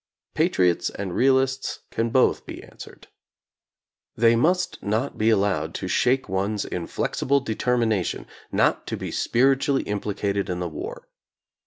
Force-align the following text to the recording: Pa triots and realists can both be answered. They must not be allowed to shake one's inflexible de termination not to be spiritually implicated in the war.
Pa 0.33 0.45
triots 0.49 0.89
and 0.89 1.13
realists 1.15 1.81
can 1.91 2.09
both 2.09 2.47
be 2.47 2.63
answered. 2.63 3.09
They 4.15 4.35
must 4.35 4.81
not 4.81 5.15
be 5.15 5.29
allowed 5.29 5.75
to 5.75 5.87
shake 5.87 6.27
one's 6.27 6.65
inflexible 6.65 7.39
de 7.39 7.53
termination 7.53 8.25
not 8.51 8.87
to 8.87 8.97
be 8.97 9.11
spiritually 9.11 9.83
implicated 9.83 10.49
in 10.49 10.59
the 10.59 10.67
war. 10.67 11.07